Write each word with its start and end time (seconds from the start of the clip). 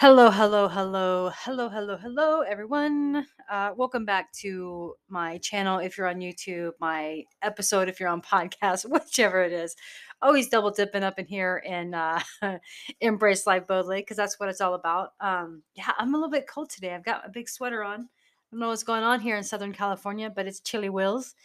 Hello, 0.00 0.28
hello, 0.28 0.66
hello, 0.66 1.30
hello, 1.32 1.68
hello, 1.68 1.96
hello, 1.96 2.40
everyone. 2.40 3.24
Uh, 3.48 3.70
welcome 3.76 4.04
back 4.04 4.32
to 4.32 4.94
my 5.08 5.38
channel 5.38 5.78
if 5.78 5.96
you're 5.96 6.08
on 6.08 6.16
YouTube, 6.16 6.72
my 6.80 7.22
episode 7.42 7.88
if 7.88 8.00
you're 8.00 8.08
on 8.08 8.20
podcast, 8.34 8.90
whichever 8.90 9.40
it 9.40 9.52
is. 9.52 9.76
Always 10.20 10.48
double 10.48 10.72
dipping 10.72 11.04
up 11.04 11.20
in 11.20 11.26
here 11.26 11.62
and 11.64 11.94
uh, 11.94 12.18
embrace 13.00 13.46
life 13.46 13.68
boldly 13.68 14.00
because 14.00 14.16
that's 14.16 14.40
what 14.40 14.48
it's 14.48 14.60
all 14.60 14.74
about. 14.74 15.10
Um, 15.20 15.62
yeah, 15.76 15.92
I'm 15.96 16.12
a 16.12 16.16
little 16.16 16.30
bit 16.30 16.48
cold 16.48 16.70
today. 16.70 16.92
I've 16.92 17.04
got 17.04 17.24
a 17.24 17.30
big 17.30 17.48
sweater 17.48 17.84
on. 17.84 18.00
I 18.00 18.06
don't 18.50 18.60
know 18.60 18.70
what's 18.70 18.82
going 18.82 19.04
on 19.04 19.20
here 19.20 19.36
in 19.36 19.44
Southern 19.44 19.72
California, 19.72 20.28
but 20.28 20.48
it's 20.48 20.58
chilly 20.58 20.90
wills. 20.90 21.36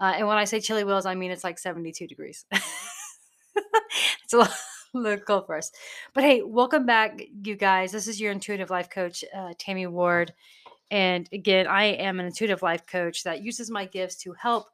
Uh, 0.00 0.14
and 0.16 0.26
when 0.26 0.38
I 0.38 0.44
say 0.44 0.60
chilly 0.60 0.84
wills, 0.84 1.04
I 1.04 1.14
mean 1.14 1.30
it's 1.30 1.44
like 1.44 1.58
72 1.58 2.06
degrees. 2.06 2.46
it's 2.52 4.32
a 4.32 4.38
lot 4.38 4.50
cold 4.92 5.46
for 5.46 5.56
us. 5.56 5.72
But 6.12 6.24
hey, 6.24 6.42
welcome 6.42 6.84
back, 6.84 7.22
you 7.44 7.56
guys. 7.56 7.92
This 7.92 8.06
is 8.06 8.20
your 8.20 8.30
intuitive 8.30 8.70
life 8.70 8.90
coach, 8.90 9.24
uh, 9.34 9.54
Tammy 9.58 9.86
Ward. 9.86 10.34
And 10.90 11.28
again, 11.32 11.66
I 11.66 11.84
am 11.84 12.20
an 12.20 12.26
intuitive 12.26 12.62
life 12.62 12.86
coach 12.86 13.24
that 13.24 13.42
uses 13.42 13.70
my 13.70 13.86
gifts 13.86 14.16
to 14.16 14.34
help 14.34 14.68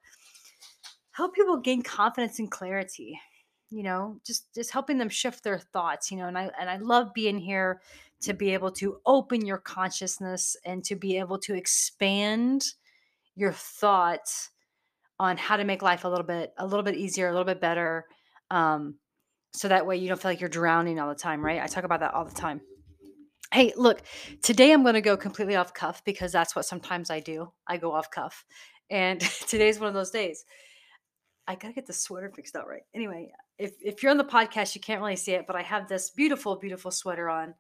help 1.12 1.34
people 1.34 1.58
gain 1.58 1.82
confidence 1.82 2.38
and 2.40 2.50
clarity. 2.50 3.20
You 3.70 3.84
know, 3.84 4.20
just 4.26 4.52
just 4.54 4.72
helping 4.72 4.98
them 4.98 5.08
shift 5.08 5.44
their 5.44 5.58
thoughts. 5.58 6.10
You 6.10 6.18
know, 6.18 6.26
and 6.26 6.36
I 6.36 6.50
and 6.58 6.68
I 6.68 6.78
love 6.78 7.14
being 7.14 7.38
here 7.38 7.80
to 8.22 8.34
be 8.34 8.52
able 8.54 8.72
to 8.72 9.00
open 9.06 9.46
your 9.46 9.58
consciousness 9.58 10.56
and 10.64 10.82
to 10.84 10.96
be 10.96 11.18
able 11.18 11.38
to 11.38 11.54
expand 11.54 12.64
your 13.36 13.52
thoughts 13.52 14.50
on 15.20 15.36
how 15.36 15.56
to 15.56 15.64
make 15.64 15.82
life 15.82 16.04
a 16.04 16.08
little 16.08 16.26
bit 16.26 16.52
a 16.58 16.66
little 16.66 16.82
bit 16.82 16.96
easier, 16.96 17.28
a 17.28 17.32
little 17.32 17.44
bit 17.44 17.60
better. 17.60 18.06
Um, 18.50 18.96
so 19.52 19.68
that 19.68 19.86
way 19.86 19.96
you 19.96 20.08
don't 20.08 20.20
feel 20.20 20.30
like 20.30 20.40
you're 20.40 20.48
drowning 20.48 20.98
all 20.98 21.08
the 21.08 21.14
time, 21.14 21.44
right? 21.44 21.62
I 21.62 21.66
talk 21.66 21.84
about 21.84 22.00
that 22.00 22.14
all 22.14 22.24
the 22.24 22.34
time. 22.34 22.60
Hey, 23.52 23.72
look, 23.76 24.02
today 24.42 24.72
I'm 24.72 24.82
going 24.82 24.94
to 24.94 25.00
go 25.00 25.16
completely 25.16 25.56
off 25.56 25.72
cuff 25.72 26.04
because 26.04 26.32
that's 26.32 26.54
what 26.54 26.66
sometimes 26.66 27.10
I 27.10 27.20
do. 27.20 27.50
I 27.66 27.78
go 27.78 27.92
off 27.92 28.10
cuff. 28.10 28.44
And 28.90 29.20
today's 29.48 29.78
one 29.78 29.88
of 29.88 29.94
those 29.94 30.10
days. 30.10 30.44
I 31.46 31.54
got 31.54 31.68
to 31.68 31.72
get 31.72 31.86
the 31.86 31.94
sweater 31.94 32.30
fixed 32.34 32.56
out 32.56 32.68
right. 32.68 32.82
Anyway, 32.94 33.32
if, 33.58 33.72
if 33.80 34.02
you're 34.02 34.10
on 34.10 34.18
the 34.18 34.24
podcast, 34.24 34.74
you 34.74 34.82
can't 34.82 35.00
really 35.00 35.16
see 35.16 35.32
it, 35.32 35.46
but 35.46 35.56
I 35.56 35.62
have 35.62 35.88
this 35.88 36.10
beautiful, 36.10 36.56
beautiful 36.56 36.90
sweater 36.90 37.30
on. 37.30 37.54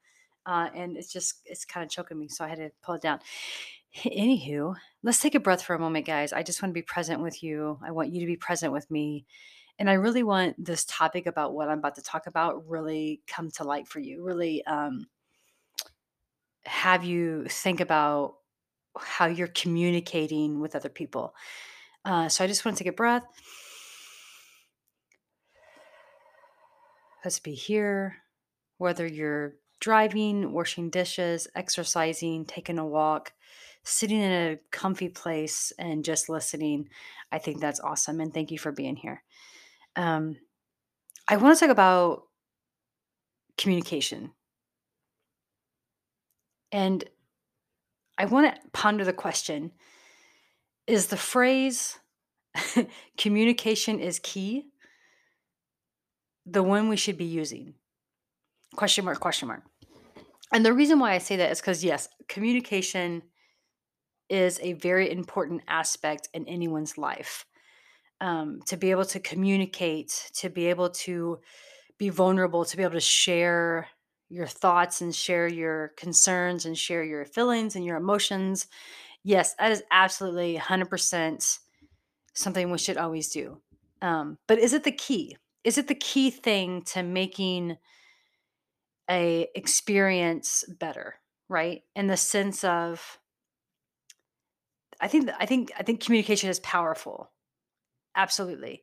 Uh, 0.44 0.68
and 0.74 0.96
it's 0.96 1.10
just, 1.12 1.40
it's 1.46 1.64
kind 1.64 1.84
of 1.84 1.90
choking 1.90 2.18
me. 2.18 2.28
So 2.28 2.44
I 2.44 2.48
had 2.48 2.58
to 2.58 2.70
pull 2.82 2.96
it 2.96 3.02
down. 3.02 3.20
Anywho, 4.04 4.74
let's 5.02 5.20
take 5.20 5.34
a 5.34 5.40
breath 5.40 5.62
for 5.62 5.74
a 5.74 5.78
moment, 5.78 6.06
guys. 6.06 6.32
I 6.32 6.42
just 6.42 6.62
want 6.62 6.70
to 6.70 6.78
be 6.78 6.82
present 6.82 7.22
with 7.22 7.42
you. 7.42 7.78
I 7.82 7.90
want 7.90 8.12
you 8.12 8.20
to 8.20 8.26
be 8.26 8.36
present 8.36 8.72
with 8.72 8.90
me. 8.90 9.24
And 9.78 9.88
I 9.88 9.94
really 9.94 10.22
want 10.22 10.62
this 10.62 10.84
topic 10.84 11.26
about 11.26 11.54
what 11.54 11.68
I'm 11.68 11.78
about 11.78 11.94
to 11.96 12.02
talk 12.02 12.26
about 12.26 12.68
really 12.68 13.20
come 13.26 13.50
to 13.52 13.64
light 13.64 13.86
for 13.86 14.00
you. 14.00 14.24
Really 14.24 14.64
um, 14.66 15.06
have 16.64 17.04
you 17.04 17.44
think 17.48 17.80
about 17.80 18.34
how 18.98 19.26
you're 19.26 19.48
communicating 19.48 20.60
with 20.60 20.74
other 20.74 20.88
people. 20.88 21.34
Uh, 22.04 22.28
so 22.28 22.44
I 22.44 22.46
just 22.46 22.64
want 22.64 22.76
to 22.76 22.84
take 22.84 22.92
a 22.92 22.96
breath. 22.96 23.24
Let's 27.24 27.38
be 27.38 27.54
here, 27.54 28.16
whether 28.78 29.06
you're 29.06 29.56
driving, 29.80 30.52
washing 30.52 30.90
dishes, 30.90 31.46
exercising, 31.54 32.44
taking 32.44 32.78
a 32.78 32.86
walk, 32.86 33.32
sitting 33.82 34.20
in 34.20 34.32
a 34.32 34.58
comfy 34.70 35.08
place 35.08 35.72
and 35.78 36.04
just 36.04 36.28
listening. 36.28 36.88
I 37.30 37.38
think 37.38 37.60
that's 37.60 37.80
awesome. 37.80 38.20
And 38.20 38.32
thank 38.32 38.50
you 38.50 38.58
for 38.58 38.72
being 38.72 38.96
here. 38.96 39.22
Um, 39.98 40.36
I 41.28 41.36
want 41.36 41.58
to 41.58 41.60
talk 41.60 41.72
about 41.72 42.22
communication. 43.58 44.30
And 46.70 47.04
I 48.16 48.26
want 48.26 48.54
to 48.54 48.60
ponder 48.72 49.04
the 49.04 49.12
question 49.12 49.72
Is 50.86 51.08
the 51.08 51.16
phrase 51.16 51.98
communication 53.18 53.98
is 54.00 54.20
key 54.22 54.68
the 56.46 56.62
one 56.62 56.88
we 56.88 56.96
should 56.96 57.18
be 57.18 57.24
using? 57.24 57.74
Question 58.76 59.04
mark, 59.04 59.18
question 59.18 59.48
mark. 59.48 59.64
And 60.52 60.64
the 60.64 60.72
reason 60.72 61.00
why 61.00 61.12
I 61.12 61.18
say 61.18 61.36
that 61.36 61.50
is 61.50 61.60
because, 61.60 61.84
yes, 61.84 62.08
communication 62.28 63.22
is 64.30 64.60
a 64.62 64.74
very 64.74 65.10
important 65.10 65.62
aspect 65.66 66.28
in 66.32 66.46
anyone's 66.46 66.96
life. 66.96 67.44
Um, 68.20 68.60
to 68.66 68.76
be 68.76 68.90
able 68.90 69.04
to 69.06 69.20
communicate, 69.20 70.30
to 70.34 70.50
be 70.50 70.66
able 70.66 70.90
to 70.90 71.38
be 71.98 72.08
vulnerable, 72.08 72.64
to 72.64 72.76
be 72.76 72.82
able 72.82 72.94
to 72.94 73.00
share 73.00 73.88
your 74.28 74.46
thoughts 74.46 75.00
and 75.00 75.14
share 75.14 75.46
your 75.46 75.92
concerns 75.96 76.66
and 76.66 76.76
share 76.76 77.04
your 77.04 77.24
feelings 77.24 77.76
and 77.76 77.84
your 77.84 77.96
emotions. 77.96 78.66
Yes, 79.24 79.54
that 79.54 79.72
is 79.72 79.82
absolutely 79.90 80.56
100% 80.56 81.58
something 82.34 82.70
we 82.70 82.78
should 82.78 82.96
always 82.96 83.28
do. 83.28 83.60
Um, 84.02 84.38
but 84.46 84.58
is 84.58 84.72
it 84.72 84.84
the 84.84 84.92
key? 84.92 85.36
Is 85.64 85.78
it 85.78 85.88
the 85.88 85.94
key 85.94 86.30
thing 86.30 86.82
to 86.82 87.02
making 87.02 87.76
a 89.10 89.48
experience 89.54 90.64
better, 90.78 91.16
right? 91.48 91.82
In 91.96 92.06
the 92.06 92.16
sense 92.16 92.62
of 92.64 93.18
I 95.00 95.08
think 95.08 95.30
I 95.38 95.46
think 95.46 95.72
I 95.78 95.82
think 95.82 96.04
communication 96.04 96.50
is 96.50 96.60
powerful. 96.60 97.30
Absolutely. 98.18 98.82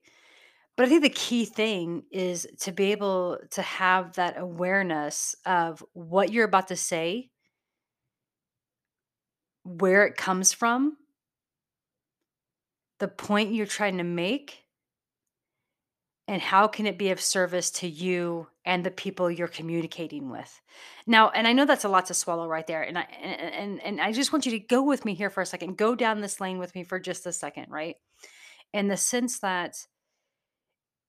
But 0.78 0.88
I 0.88 0.90
think 0.90 1.04
the 1.04 1.10
key 1.10 1.46
thing 1.46 2.04
is 2.12 2.48
to 2.62 2.72
be 2.72 2.92
able 2.94 3.40
to 3.52 3.62
have 3.62 4.16
that 4.16 4.38
awareness 4.40 5.36
of 5.46 5.84
what 5.94 6.32
you're 6.34 6.46
about 6.46 6.70
to 6.70 6.78
say, 6.78 7.32
where 9.66 10.06
it 10.06 10.16
comes 10.18 10.54
from, 10.54 10.98
the 13.00 13.08
point 13.08 13.54
you're 13.54 13.66
trying 13.66 13.98
to 13.98 14.04
make, 14.04 14.66
and 16.28 16.42
how 16.42 16.68
can 16.68 16.88
it 16.88 16.98
be 16.98 17.12
of 17.12 17.22
service 17.22 17.70
to 17.70 17.88
you 17.88 18.48
and 18.66 18.84
the 18.84 18.90
people 18.92 19.30
you're 19.30 19.48
communicating 19.48 20.32
with. 20.32 20.60
Now, 21.06 21.30
and 21.30 21.48
I 21.48 21.54
know 21.54 21.66
that's 21.66 21.84
a 21.84 21.90
lot 21.90 22.08
to 22.08 22.16
swallow 22.16 22.48
right 22.48 22.66
there, 22.66 22.82
and 22.82 22.98
I 22.98 23.08
and 23.22 23.54
and, 23.54 23.84
and 23.84 24.02
I 24.02 24.12
just 24.12 24.34
want 24.34 24.46
you 24.46 24.52
to 24.54 24.60
go 24.60 24.82
with 24.82 25.06
me 25.06 25.14
here 25.14 25.30
for 25.30 25.42
a 25.42 25.46
second. 25.46 25.78
Go 25.78 25.94
down 25.96 26.22
this 26.22 26.42
lane 26.42 26.58
with 26.58 26.74
me 26.74 26.84
for 26.84 27.00
just 27.00 27.28
a 27.28 27.32
second, 27.34 27.68
right? 27.70 27.96
In 28.76 28.90
the 28.90 28.98
sense 28.98 29.40
that 29.40 29.88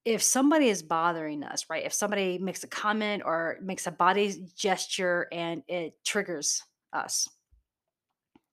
if 0.04 0.22
somebody 0.22 0.68
is 0.68 0.84
bothering 0.84 1.42
us, 1.42 1.66
right? 1.68 1.84
If 1.84 1.92
somebody 1.92 2.38
makes 2.38 2.62
a 2.62 2.68
comment 2.68 3.24
or 3.26 3.58
makes 3.60 3.88
a 3.88 3.90
body 3.90 4.46
gesture 4.54 5.26
and 5.32 5.64
it 5.66 5.94
triggers 6.04 6.62
us, 6.92 7.28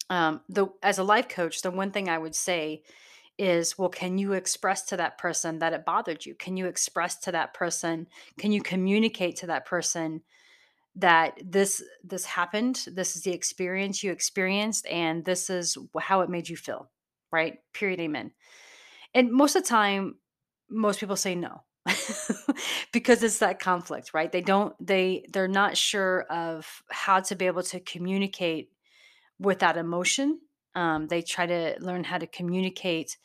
um, 0.10 0.42
the 0.50 0.66
as 0.82 0.98
a 0.98 1.04
life 1.04 1.30
coach, 1.30 1.62
the 1.62 1.70
one 1.70 1.92
thing 1.92 2.10
I 2.10 2.18
would 2.18 2.34
say 2.34 2.82
is, 3.38 3.78
well, 3.78 3.90
can 3.90 4.18
you 4.18 4.34
express 4.34 4.82
to 4.86 4.98
that 4.98 5.20
person 5.20 5.60
that 5.60 5.74
it 5.74 5.86
bothered 5.86 6.26
you? 6.26 6.34
Can 6.34 6.58
you 6.58 6.66
express 6.66 7.18
to 7.20 7.32
that 7.34 7.54
person? 7.54 8.08
Can 8.40 8.52
you 8.52 8.64
communicate 8.64 9.36
to 9.38 9.48
that 9.48 9.68
person 9.68 10.24
that 10.96 11.40
this 11.46 11.84
this 12.04 12.26
happened? 12.26 12.84
This 12.88 13.16
is 13.16 13.22
the 13.22 13.32
experience 13.32 14.04
you 14.04 14.12
experienced, 14.12 14.88
and 14.88 15.24
this 15.24 15.52
is 15.52 15.78
how 16.00 16.22
it 16.22 16.32
made 16.32 16.50
you 16.50 16.58
feel, 16.58 16.90
right? 17.32 17.60
Period. 17.74 18.00
Amen. 18.00 18.32
And 19.14 19.32
most 19.32 19.56
of 19.56 19.64
the 19.64 19.70
time, 19.70 20.16
most 20.70 21.00
people 21.00 21.16
say 21.16 21.36
no 21.36 21.64
because 22.92 23.22
it's 23.24 23.40
that 23.40 23.60
conflict 23.60 24.12
right? 24.14 24.32
They 24.32 24.42
don't 24.42 24.74
they 24.86 25.26
they're 25.32 25.48
not 25.48 25.78
sure 25.78 26.24
of 26.24 26.82
how 26.90 27.20
to 27.22 27.36
be 27.36 27.46
able 27.46 27.64
to 27.64 27.80
communicate 27.80 28.72
with 29.40 29.60
that 29.60 29.78
emotion 29.78 30.40
um, 30.76 31.08
they 31.08 31.22
try 31.22 31.46
to 31.46 31.76
learn 31.80 32.04
how 32.04 32.18
to 32.18 32.26
communicate 32.26 33.18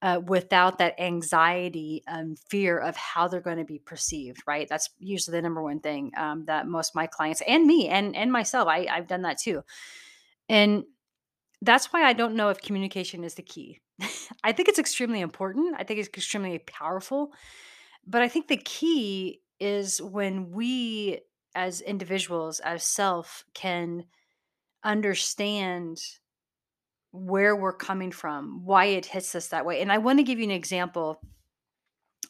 uh, 0.00 0.20
without 0.24 0.78
that 0.78 1.00
anxiety 1.00 2.04
and 2.06 2.38
fear 2.38 2.78
of 2.78 2.94
how 2.94 3.26
they're 3.26 3.40
going 3.40 3.58
to 3.58 3.64
be 3.64 3.80
perceived 3.80 4.42
right? 4.46 4.68
That's 4.68 4.90
usually 4.98 5.38
the 5.38 5.42
number 5.42 5.62
one 5.62 5.80
thing 5.80 6.12
um, 6.16 6.44
that 6.44 6.68
most 6.68 6.94
my 6.94 7.06
clients 7.06 7.42
and 7.46 7.66
me 7.66 7.88
and 7.88 8.14
and 8.14 8.30
myself 8.30 8.68
I, 8.68 8.86
i've 8.90 9.08
done 9.08 9.22
that 9.22 9.38
too. 9.38 9.62
And 10.48 10.84
that's 11.60 11.92
why 11.92 12.04
i 12.04 12.12
don't 12.12 12.36
know 12.36 12.50
if 12.50 12.60
communication 12.60 13.24
is 13.24 13.34
the 13.34 13.42
key 13.42 13.80
i 14.44 14.52
think 14.52 14.68
it's 14.68 14.78
extremely 14.78 15.20
important 15.20 15.74
i 15.78 15.84
think 15.84 15.98
it's 16.00 16.08
extremely 16.08 16.58
powerful 16.58 17.32
but 18.08 18.22
I 18.22 18.28
think 18.28 18.48
the 18.48 18.56
key 18.56 19.42
is 19.60 20.00
when 20.00 20.50
we 20.50 21.20
as 21.54 21.80
individuals, 21.80 22.60
as 22.60 22.82
self, 22.82 23.44
can 23.54 24.04
understand 24.82 25.98
where 27.10 27.54
we're 27.54 27.72
coming 27.72 28.10
from, 28.10 28.64
why 28.64 28.86
it 28.86 29.06
hits 29.06 29.34
us 29.34 29.48
that 29.48 29.66
way. 29.66 29.80
And 29.80 29.92
I 29.92 29.98
want 29.98 30.18
to 30.18 30.22
give 30.22 30.38
you 30.38 30.44
an 30.44 30.50
example 30.50 31.20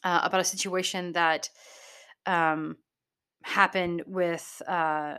uh, 0.03 0.21
about 0.23 0.41
a 0.41 0.45
situation 0.45 1.13
that 1.13 1.49
um, 2.25 2.77
happened 3.43 4.03
with 4.07 4.61
uh, 4.67 5.15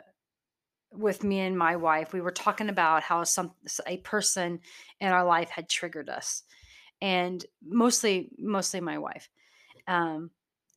with 0.93 1.23
me 1.25 1.41
and 1.41 1.57
my 1.57 1.77
wife. 1.77 2.13
We 2.13 2.21
were 2.21 2.31
talking 2.31 2.69
about 2.69 3.03
how 3.03 3.25
some 3.25 3.53
a 3.87 3.99
person 3.99 4.61
in 5.01 5.09
our 5.09 5.25
life 5.25 5.51
had 5.51 5.69
triggered 5.69 6.09
us, 6.09 6.43
and 7.01 7.45
mostly 7.65 8.31
mostly 8.39 8.81
my 8.81 8.99
wife. 8.99 9.29
Um, 9.87 10.31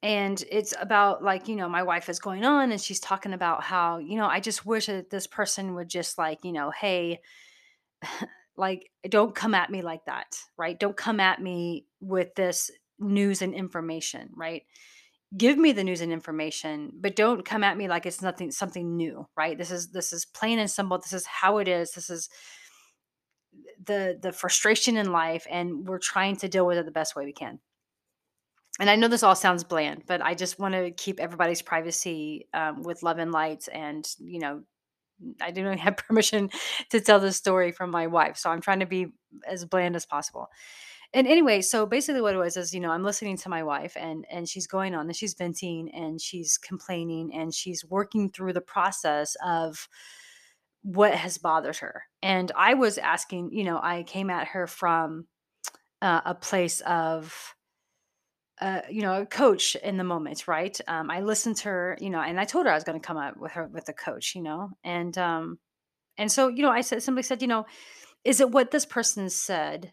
and 0.03 0.43
it's 0.51 0.73
about 0.79 1.23
like 1.23 1.47
you 1.47 1.55
know 1.55 1.69
my 1.69 1.81
wife 1.81 2.09
is 2.09 2.19
going 2.19 2.43
on 2.43 2.71
and 2.71 2.81
she's 2.81 2.99
talking 2.99 3.33
about 3.33 3.63
how 3.63 3.97
you 3.97 4.17
know 4.17 4.27
i 4.27 4.39
just 4.39 4.65
wish 4.65 4.87
that 4.87 5.09
this 5.09 5.25
person 5.25 5.73
would 5.73 5.87
just 5.87 6.17
like 6.17 6.43
you 6.43 6.51
know 6.51 6.69
hey 6.69 7.19
like 8.57 8.91
don't 9.09 9.33
come 9.33 9.55
at 9.55 9.71
me 9.71 9.81
like 9.81 10.05
that 10.05 10.35
right 10.57 10.79
don't 10.79 10.97
come 10.97 11.19
at 11.19 11.41
me 11.41 11.85
with 12.01 12.35
this 12.35 12.69
news 12.99 13.41
and 13.41 13.53
information 13.55 14.29
right 14.35 14.63
give 15.35 15.57
me 15.57 15.71
the 15.71 15.83
news 15.83 16.01
and 16.01 16.11
information 16.11 16.91
but 16.99 17.15
don't 17.15 17.45
come 17.45 17.63
at 17.63 17.77
me 17.77 17.87
like 17.87 18.05
it's 18.05 18.21
nothing 18.21 18.51
something 18.51 18.95
new 18.95 19.27
right 19.35 19.57
this 19.57 19.71
is 19.71 19.89
this 19.89 20.13
is 20.13 20.25
plain 20.25 20.59
and 20.59 20.69
simple 20.69 20.97
this 20.97 21.13
is 21.13 21.25
how 21.25 21.57
it 21.57 21.67
is 21.67 21.91
this 21.91 22.09
is 22.09 22.29
the 23.85 24.17
the 24.21 24.31
frustration 24.31 24.97
in 24.97 25.11
life 25.11 25.45
and 25.49 25.87
we're 25.87 25.99
trying 25.99 26.35
to 26.35 26.47
deal 26.47 26.65
with 26.65 26.77
it 26.77 26.85
the 26.85 26.91
best 26.91 27.15
way 27.15 27.25
we 27.25 27.33
can 27.33 27.59
and 28.79 28.89
I 28.89 28.95
know 28.95 29.07
this 29.07 29.23
all 29.23 29.35
sounds 29.35 29.63
bland, 29.63 30.03
but 30.07 30.21
I 30.21 30.33
just 30.33 30.57
want 30.57 30.73
to 30.73 30.91
keep 30.91 31.19
everybody's 31.19 31.61
privacy 31.61 32.47
um, 32.53 32.81
with 32.81 33.03
love 33.03 33.19
and 33.19 33.31
light. 33.31 33.67
And, 33.71 34.07
you 34.17 34.39
know, 34.39 34.63
I 35.39 35.51
didn't 35.51 35.77
have 35.77 35.97
permission 36.07 36.49
to 36.89 36.99
tell 36.99 37.19
this 37.19 37.37
story 37.37 37.71
from 37.71 37.91
my 37.91 38.07
wife. 38.07 38.37
So 38.37 38.49
I'm 38.49 38.61
trying 38.61 38.79
to 38.79 38.87
be 38.87 39.07
as 39.47 39.65
bland 39.65 39.95
as 39.95 40.05
possible. 40.05 40.47
And 41.13 41.27
anyway, 41.27 41.61
so 41.61 41.85
basically 41.85 42.21
what 42.21 42.33
it 42.33 42.39
was 42.39 42.57
is, 42.57 42.73
you 42.73 42.79
know, 42.79 42.89
I'm 42.89 43.03
listening 43.03 43.37
to 43.37 43.49
my 43.49 43.63
wife 43.63 43.95
and 43.95 44.25
and 44.31 44.49
she's 44.49 44.65
going 44.65 44.95
on 44.95 45.05
and 45.05 45.15
she's 45.15 45.35
venting 45.35 45.93
and 45.93 46.19
she's 46.19 46.57
complaining 46.57 47.33
and 47.33 47.53
she's 47.53 47.85
working 47.85 48.31
through 48.31 48.53
the 48.53 48.61
process 48.61 49.35
of 49.45 49.87
what 50.81 51.13
has 51.13 51.37
bothered 51.37 51.77
her. 51.77 52.03
And 52.21 52.51
I 52.57 52.73
was 52.73 52.97
asking, 52.97 53.53
you 53.53 53.63
know, 53.63 53.79
I 53.81 54.03
came 54.03 54.29
at 54.29 54.49
her 54.49 54.65
from 54.65 55.27
uh, 56.01 56.21
a 56.25 56.35
place 56.35 56.81
of 56.81 57.55
uh, 58.61 58.81
you 58.89 59.01
know, 59.01 59.21
a 59.21 59.25
coach 59.25 59.75
in 59.75 59.97
the 59.97 60.03
moment, 60.03 60.47
right? 60.47 60.79
Um, 60.87 61.09
I 61.09 61.21
listened 61.21 61.57
to 61.57 61.69
her, 61.69 61.97
you 61.99 62.09
know, 62.09 62.21
and 62.21 62.39
I 62.39 62.45
told 62.45 62.65
her 62.65 62.71
I 62.71 62.75
was 62.75 62.83
going 62.83 62.99
to 62.99 63.05
come 63.05 63.17
up 63.17 63.35
with 63.35 63.51
her 63.53 63.67
with 63.67 63.89
a 63.89 63.93
coach, 63.93 64.35
you 64.35 64.41
know, 64.41 64.69
and 64.83 65.17
um, 65.17 65.59
and 66.17 66.31
so 66.31 66.47
you 66.47 66.63
know, 66.63 66.71
I 66.71 66.81
said 66.81 67.03
simply 67.03 67.23
said, 67.23 67.41
you 67.41 67.47
know, 67.47 67.65
is 68.23 68.39
it 68.39 68.51
what 68.51 68.71
this 68.71 68.85
person 68.85 69.29
said 69.29 69.91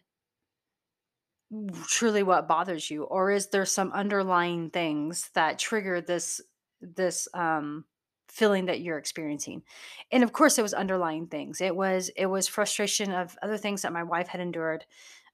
truly 1.87 2.23
what 2.23 2.47
bothers 2.47 2.89
you, 2.89 3.03
or 3.03 3.31
is 3.31 3.47
there 3.49 3.65
some 3.65 3.91
underlying 3.91 4.69
things 4.69 5.29
that 5.33 5.59
trigger 5.59 6.01
this 6.01 6.41
this 6.81 7.27
um 7.33 7.85
feeling 8.29 8.65
that 8.65 8.81
you're 8.81 8.97
experiencing? 8.97 9.63
And 10.11 10.23
of 10.23 10.33
course, 10.33 10.57
it 10.57 10.61
was 10.63 10.73
underlying 10.73 11.27
things. 11.27 11.61
It 11.61 11.75
was 11.75 12.09
it 12.15 12.27
was 12.27 12.47
frustration 12.47 13.11
of 13.11 13.37
other 13.43 13.57
things 13.57 13.81
that 13.81 13.93
my 13.93 14.03
wife 14.03 14.27
had 14.27 14.41
endured 14.41 14.85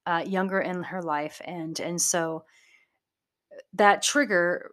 uh, 0.06 0.24
younger 0.26 0.60
in 0.60 0.82
her 0.84 1.02
life, 1.02 1.40
and 1.44 1.78
and 1.80 2.00
so 2.00 2.44
that 3.74 4.02
trigger 4.02 4.72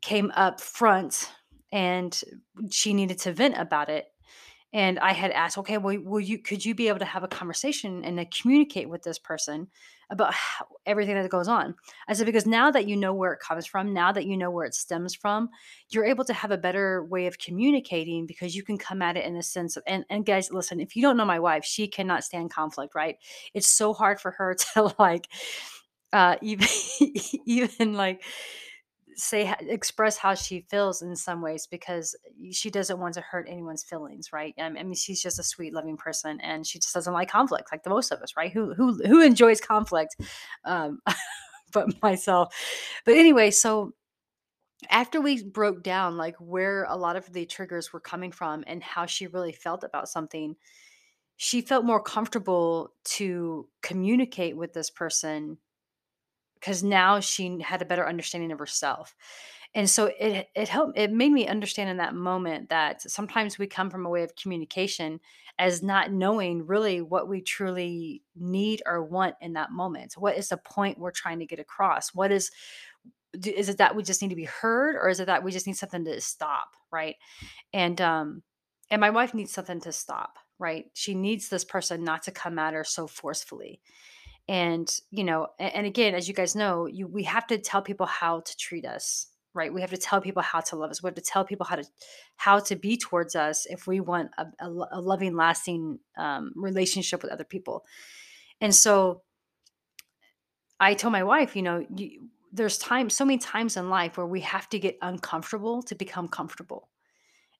came 0.00 0.32
up 0.34 0.60
front 0.60 1.30
and 1.70 2.22
she 2.70 2.92
needed 2.92 3.18
to 3.18 3.32
vent 3.32 3.56
about 3.56 3.88
it 3.88 4.11
and 4.72 4.98
i 5.00 5.12
had 5.12 5.30
asked 5.32 5.58
okay 5.58 5.78
well 5.78 5.98
will 6.04 6.20
you 6.20 6.38
could 6.38 6.64
you 6.64 6.74
be 6.74 6.88
able 6.88 6.98
to 6.98 7.04
have 7.04 7.22
a 7.24 7.28
conversation 7.28 8.04
and 8.04 8.24
communicate 8.30 8.88
with 8.88 9.02
this 9.02 9.18
person 9.18 9.68
about 10.12 10.34
how, 10.34 10.66
everything 10.84 11.14
that 11.14 11.30
goes 11.30 11.48
on? 11.48 11.74
I 12.06 12.12
said 12.12 12.26
because 12.26 12.46
now 12.46 12.70
that 12.70 12.86
you 12.86 12.96
know 12.96 13.14
where 13.14 13.32
it 13.32 13.40
comes 13.40 13.66
from 13.66 13.92
now 13.94 14.12
that 14.12 14.26
you 14.26 14.36
know 14.36 14.50
where 14.50 14.66
it 14.66 14.74
stems 14.74 15.14
from 15.14 15.48
you're 15.90 16.04
able 16.04 16.24
to 16.26 16.34
have 16.34 16.50
a 16.50 16.58
better 16.58 17.04
way 17.04 17.26
of 17.26 17.38
communicating 17.38 18.26
because 18.26 18.54
you 18.54 18.62
can 18.62 18.78
come 18.78 19.02
at 19.02 19.16
it 19.16 19.24
in 19.24 19.36
a 19.36 19.42
sense 19.42 19.76
of 19.76 19.82
and, 19.86 20.04
and 20.10 20.26
guys 20.26 20.52
listen 20.52 20.80
if 20.80 20.94
you 20.94 21.02
don't 21.02 21.16
know 21.16 21.24
my 21.24 21.40
wife 21.40 21.64
she 21.64 21.88
cannot 21.88 22.24
stand 22.24 22.50
conflict 22.50 22.94
right? 22.94 23.16
It's 23.54 23.66
so 23.66 23.92
hard 23.94 24.20
for 24.20 24.32
her 24.32 24.54
to 24.74 24.94
like 24.98 25.28
uh 26.12 26.36
even 26.42 26.68
even 27.46 27.94
like 27.94 28.22
say 29.16 29.54
express 29.60 30.16
how 30.16 30.34
she 30.34 30.66
feels 30.70 31.02
in 31.02 31.16
some 31.16 31.42
ways 31.42 31.66
because 31.66 32.16
she 32.50 32.70
doesn't 32.70 32.98
want 32.98 33.14
to 33.14 33.20
hurt 33.20 33.46
anyone's 33.48 33.82
feelings 33.82 34.32
right? 34.32 34.54
I 34.58 34.70
mean 34.70 34.94
she's 34.94 35.22
just 35.22 35.38
a 35.38 35.42
sweet 35.42 35.74
loving 35.74 35.96
person 35.96 36.40
and 36.40 36.66
she 36.66 36.78
just 36.78 36.94
doesn't 36.94 37.12
like 37.12 37.30
conflict 37.30 37.68
like 37.72 37.82
the 37.82 37.90
most 37.90 38.10
of 38.10 38.20
us 38.20 38.36
right? 38.36 38.52
Who 38.52 38.74
who 38.74 38.94
who 39.04 39.22
enjoys 39.22 39.60
conflict? 39.60 40.16
Um 40.64 41.00
but 41.72 42.02
myself. 42.02 42.54
But 43.04 43.14
anyway 43.14 43.50
so 43.50 43.92
after 44.90 45.20
we 45.20 45.42
broke 45.42 45.82
down 45.82 46.16
like 46.16 46.36
where 46.38 46.84
a 46.84 46.96
lot 46.96 47.16
of 47.16 47.32
the 47.32 47.46
triggers 47.46 47.92
were 47.92 48.00
coming 48.00 48.32
from 48.32 48.64
and 48.66 48.82
how 48.82 49.06
she 49.06 49.26
really 49.26 49.52
felt 49.52 49.84
about 49.84 50.08
something 50.08 50.56
she 51.36 51.60
felt 51.60 51.84
more 51.84 52.00
comfortable 52.02 52.92
to 53.04 53.68
communicate 53.82 54.56
with 54.56 54.72
this 54.72 54.90
person 54.90 55.58
because 56.62 56.84
now 56.84 57.18
she 57.18 57.60
had 57.60 57.82
a 57.82 57.84
better 57.84 58.08
understanding 58.08 58.52
of 58.52 58.58
herself. 58.58 59.16
And 59.74 59.88
so 59.88 60.10
it 60.18 60.48
it 60.54 60.68
helped 60.68 60.96
it 60.98 61.10
made 61.10 61.32
me 61.32 61.48
understand 61.48 61.90
in 61.90 61.96
that 61.96 62.14
moment 62.14 62.68
that 62.68 63.02
sometimes 63.02 63.58
we 63.58 63.66
come 63.66 63.90
from 63.90 64.06
a 64.06 64.10
way 64.10 64.22
of 64.22 64.36
communication 64.36 65.18
as 65.58 65.82
not 65.82 66.12
knowing 66.12 66.66
really 66.66 67.00
what 67.00 67.28
we 67.28 67.40
truly 67.40 68.22
need 68.36 68.82
or 68.86 69.02
want 69.02 69.34
in 69.40 69.54
that 69.54 69.72
moment. 69.72 70.14
What 70.16 70.36
is 70.36 70.50
the 70.50 70.56
point 70.58 70.98
we're 70.98 71.10
trying 71.10 71.40
to 71.40 71.46
get 71.46 71.58
across? 71.58 72.14
What 72.14 72.30
is 72.30 72.50
is 73.44 73.70
it 73.70 73.78
that 73.78 73.96
we 73.96 74.02
just 74.02 74.20
need 74.20 74.28
to 74.28 74.36
be 74.36 74.44
heard 74.44 74.94
or 74.94 75.08
is 75.08 75.18
it 75.18 75.26
that 75.26 75.42
we 75.42 75.52
just 75.52 75.66
need 75.66 75.76
something 75.76 76.04
to 76.04 76.20
stop, 76.20 76.76
right? 76.92 77.16
And 77.72 78.00
um 78.00 78.42
and 78.90 79.00
my 79.00 79.10
wife 79.10 79.32
needs 79.32 79.52
something 79.52 79.80
to 79.80 79.92
stop, 79.92 80.38
right? 80.58 80.84
She 80.92 81.14
needs 81.14 81.48
this 81.48 81.64
person 81.64 82.04
not 82.04 82.22
to 82.24 82.30
come 82.30 82.58
at 82.58 82.74
her 82.74 82.84
so 82.84 83.06
forcefully 83.06 83.80
and 84.48 84.98
you 85.10 85.24
know 85.24 85.48
and, 85.58 85.86
again 85.86 86.14
as 86.14 86.28
you 86.28 86.34
guys 86.34 86.56
know 86.56 86.86
you 86.86 87.06
we 87.06 87.22
have 87.22 87.46
to 87.46 87.58
tell 87.58 87.82
people 87.82 88.06
how 88.06 88.40
to 88.40 88.56
treat 88.56 88.84
us 88.84 89.28
right? 89.54 89.72
We 89.72 89.82
have 89.82 89.90
to 89.90 89.98
tell 89.98 90.18
people 90.22 90.40
how 90.40 90.60
to 90.60 90.76
love 90.76 90.90
us. 90.90 91.02
We 91.02 91.08
have 91.08 91.14
to 91.14 91.20
tell 91.20 91.44
people 91.44 91.66
how 91.66 91.76
to 91.76 91.84
how 92.36 92.58
to 92.60 92.74
be 92.74 92.96
towards 92.96 93.36
us 93.36 93.66
if 93.66 93.86
we 93.86 94.00
want 94.00 94.30
a, 94.38 94.46
a, 94.60 94.70
a 94.92 95.00
loving 95.00 95.36
lasting 95.36 95.98
um, 96.16 96.52
relationship 96.56 97.22
with 97.22 97.30
other 97.30 97.44
people. 97.44 97.84
And 98.60 98.74
so 98.74 99.22
i 100.80 100.94
told 100.94 101.12
my 101.12 101.22
wife 101.22 101.54
you 101.54 101.62
know 101.62 101.86
you, 101.94 102.28
there's 102.52 102.76
time 102.76 103.08
so 103.08 103.24
many 103.24 103.38
times 103.38 103.76
in 103.76 103.88
life 103.88 104.16
where 104.16 104.26
we 104.26 104.40
have 104.40 104.68
to 104.68 104.78
get 104.78 104.98
uncomfortable 105.00 105.82
to 105.84 105.94
become 105.94 106.28
comfortable. 106.28 106.88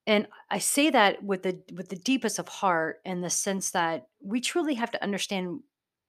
And 0.06 0.26
I 0.50 0.58
say 0.58 0.90
that 0.90 1.22
with 1.22 1.44
the 1.44 1.60
with 1.72 1.88
the 1.88 1.96
deepest 1.96 2.38
of 2.38 2.48
heart 2.48 3.00
in 3.04 3.20
the 3.20 3.30
sense 3.30 3.70
that 3.70 4.08
we 4.20 4.40
truly 4.40 4.74
have 4.74 4.90
to 4.90 5.02
understand 5.02 5.60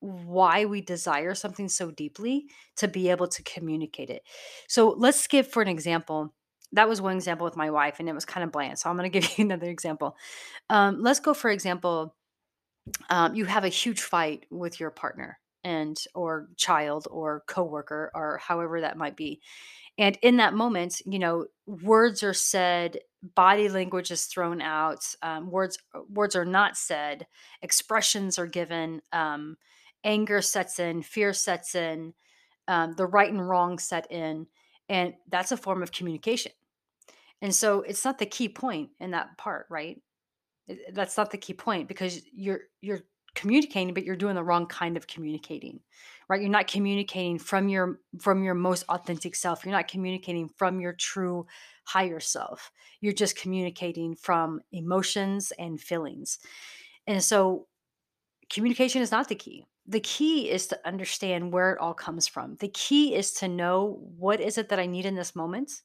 why 0.04 0.66
we 0.66 0.82
desire 0.82 1.34
something 1.34 1.70
so 1.70 1.92
deeply 1.92 2.48
to 2.76 2.88
be 2.88 3.10
able 3.10 3.28
to 3.28 3.44
communicate 3.44 4.10
it. 4.10 4.24
So 4.68 4.90
let's 4.98 5.28
give 5.28 5.48
for 5.48 5.62
an 5.62 5.68
example. 5.68 6.34
That 6.74 6.90
was 6.90 7.02
one 7.02 7.16
example 7.16 7.46
with 7.46 7.56
my 7.56 7.70
wife, 7.70 8.00
and 8.00 8.10
it 8.10 8.16
was 8.16 8.26
kind 8.26 8.44
of 8.44 8.52
bland. 8.52 8.80
So 8.80 8.90
I'm 8.90 8.98
going 8.98 9.12
to 9.12 9.20
give 9.20 9.38
you 9.38 9.46
another 9.46 9.70
example. 9.70 10.16
Um, 10.70 11.02
let's 11.02 11.20
go 11.20 11.34
for 11.34 11.50
example. 11.50 12.16
Um, 13.10 13.34
you 13.34 13.46
have 13.46 13.64
a 13.64 13.70
huge 13.70 14.02
fight 14.02 14.46
with 14.50 14.80
your 14.80 14.92
partner 14.92 15.40
and 15.64 15.98
or 16.14 16.50
child 16.58 17.08
or 17.10 17.44
coworker 17.48 18.12
or 18.14 18.38
however 18.40 18.82
that 18.82 18.98
might 18.98 19.16
be 19.16 19.40
and 19.98 20.18
in 20.22 20.38
that 20.38 20.54
moment, 20.54 21.02
you 21.06 21.20
know, 21.20 21.46
words 21.68 22.24
are 22.24 22.34
said, 22.34 22.98
body 23.36 23.70
language 23.70 24.12
is 24.12 24.26
thrown 24.26 24.62
out, 24.62 25.06
um, 25.22 25.52
words 25.52 25.78
words 26.10 26.36
are 26.36 26.46
not 26.46 26.76
said, 26.76 27.28
expressions 27.62 28.40
are 28.40 28.48
given, 28.48 29.02
um, 29.12 29.56
anger 30.04 30.42
sets 30.42 30.80
in, 30.80 31.02
fear 31.02 31.34
sets 31.34 31.76
in, 31.76 32.14
um, 32.68 32.94
the 32.94 33.06
right 33.06 33.32
and 33.32 33.48
wrong 33.48 33.80
set 33.80 34.12
in, 34.12 34.48
and 34.90 35.14
that's 35.30 35.52
a 35.52 35.58
form 35.58 35.84
of 35.84 35.92
communication. 35.92 36.52
And 37.42 37.54
so 37.54 37.82
it's 37.82 38.06
not 38.06 38.20
the 38.20 38.26
key 38.26 38.50
point 38.50 38.92
in 39.00 39.12
that 39.12 39.38
part, 39.38 39.68
right? 39.70 40.02
That's 40.94 41.18
not 41.18 41.32
the 41.32 41.38
key 41.38 41.54
point 41.54 41.88
because 41.90 42.22
you're 42.34 42.62
you're 42.82 43.02
communicating, 43.36 43.94
but 43.94 44.06
you're 44.06 44.16
doing 44.16 44.36
the 44.36 44.44
wrong 44.44 44.68
kind 44.68 44.96
of 44.96 45.08
communicating, 45.08 45.80
right? 46.30 46.40
You're 46.40 46.50
not 46.50 46.68
communicating 46.68 47.40
from 47.40 47.68
your 47.68 48.00
from 48.20 48.44
your 48.44 48.54
most 48.54 48.86
authentic 48.88 49.36
self. 49.36 49.66
You're 49.66 49.74
not 49.74 49.88
communicating 49.88 50.48
from 50.48 50.80
your 50.80 50.94
true 50.94 51.46
higher 51.86 52.20
self. 52.20 52.72
You're 53.02 53.14
just 53.14 53.36
communicating 53.36 54.16
from 54.16 54.62
emotions 54.72 55.52
and 55.60 55.82
feelings. 55.82 56.40
And 57.08 57.22
so 57.22 57.68
communication 58.50 59.02
is 59.02 59.12
not 59.12 59.28
the 59.28 59.36
key. 59.36 59.66
The 59.86 60.00
key 60.00 60.50
is 60.50 60.68
to 60.68 60.88
understand 60.88 61.52
where 61.52 61.74
it 61.74 61.80
all 61.80 61.94
comes 61.94 62.28
from. 62.28 62.56
The 62.56 62.70
key 62.70 63.16
is 63.16 63.32
to 63.36 63.48
know 63.48 64.00
what 64.18 64.40
is 64.40 64.58
it 64.58 64.70
that 64.70 64.80
I 64.80 64.86
need 64.86 65.06
in 65.06 65.16
this 65.16 65.36
moment? 65.36 65.82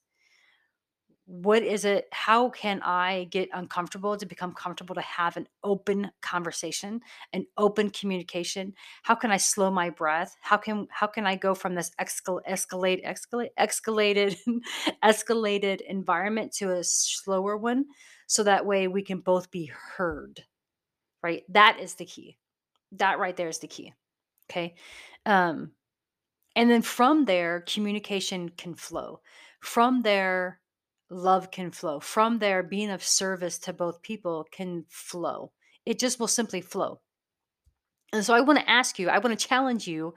What 1.27 1.63
is 1.63 1.85
it 1.85 2.09
how 2.11 2.49
can 2.49 2.81
i 2.83 3.25
get 3.25 3.51
uncomfortable 3.53 4.17
to 4.17 4.25
become 4.25 4.55
comfortable 4.55 4.95
to 4.95 5.03
have 5.03 5.37
an 5.37 5.47
open 5.63 6.11
conversation 6.23 7.03
an 7.35 7.45
open 7.59 7.91
communication? 7.91 8.73
How 9.03 9.15
can 9.15 9.31
i 9.31 9.37
slow 9.37 9.71
my 9.71 9.91
breath? 9.91 10.35
How 10.41 10.57
can 10.57 10.87
how 10.91 11.07
can 11.07 11.27
i 11.27 11.37
go 11.37 11.55
from 11.55 11.75
this 11.75 11.91
escal- 12.01 12.41
escalate 12.49 13.05
escalate 13.05 13.51
escalated 13.59 14.39
escalated 15.05 15.83
environment 15.83 16.53
to 16.55 16.73
a 16.73 16.83
slower 16.83 17.59
one 17.59 17.85
so 18.27 18.43
that 18.45 18.65
way 18.65 18.89
we 18.89 19.03
can 19.03 19.21
both 19.21 19.51
be 19.51 19.67
heard 19.67 20.45
right? 21.23 21.45
That 21.51 21.79
is 21.81 21.95
the 21.97 22.07
key 22.07 22.38
that 22.93 23.19
right 23.19 23.37
there 23.37 23.49
is 23.49 23.59
the 23.59 23.67
key 23.67 23.93
okay? 24.51 24.75
Um 25.27 25.73
and 26.57 26.71
then 26.71 26.83
from 26.83 27.25
there 27.25 27.61
communication 27.61 28.49
can 28.49 28.75
flow. 28.75 29.21
From 29.61 30.03
there 30.03 30.61
love 31.11 31.51
can 31.51 31.71
flow. 31.71 32.01
From 32.01 32.39
there 32.39 32.63
being 32.63 32.91
of 32.91 33.03
service 33.03 33.59
to 33.61 33.73
both 33.73 34.03
people 34.03 34.47
can 34.51 34.85
flow. 34.89 35.53
It 35.87 35.99
just 35.99 36.19
will 36.19 36.29
simply 36.29 36.61
flow. 36.61 37.01
And 38.13 38.25
so 38.25 38.35
i 38.35 38.41
want 38.41 38.59
to 38.59 38.71
ask 38.71 38.99
you 38.99 39.09
i 39.11 39.19
want 39.19 39.39
to 39.39 39.47
challenge 39.49 39.87
you 39.87 40.15